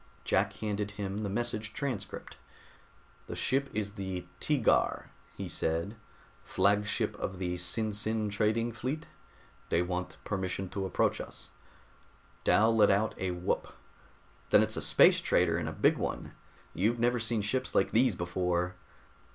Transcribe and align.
Jack 0.23 0.53
handed 0.53 0.89
him 0.97 1.19
the 1.19 1.29
message 1.29 1.73
transcript. 1.73 2.35
"The 3.27 3.35
ship 3.35 3.69
is 3.71 3.91
the 3.91 4.25
Teegar," 4.39 5.11
he 5.37 5.47
said. 5.47 5.95
"Flagship 6.43 7.15
of 7.19 7.37
the 7.37 7.53
SinSin 7.53 8.31
trading 8.31 8.71
fleet. 8.71 9.05
They 9.69 9.83
want 9.83 10.17
permission 10.23 10.69
to 10.69 10.87
approach 10.87 11.21
us." 11.21 11.51
Dal 12.43 12.75
let 12.75 12.89
out 12.89 13.13
a 13.19 13.29
whoop. 13.29 13.73
"Then 14.49 14.63
it's 14.63 14.75
a 14.75 14.81
space 14.81 15.21
trader, 15.21 15.55
and 15.55 15.69
a 15.69 15.71
big 15.71 15.97
one. 15.99 16.31
You've 16.73 16.97
never 16.97 17.19
seen 17.19 17.43
ships 17.43 17.75
like 17.75 17.91
these 17.91 18.15
before." 18.15 18.73